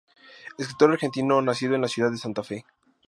[0.57, 2.65] Escritor argentino nacido en la ciudad de Santa Fe.